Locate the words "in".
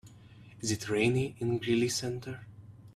1.39-1.59